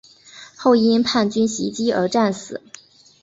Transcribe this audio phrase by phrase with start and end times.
[0.57, 2.59] 后因叛军袭击而战死。